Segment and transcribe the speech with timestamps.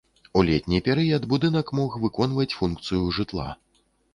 [0.39, 3.49] У летні перыяд будынак мог выконваць функцыю жытла.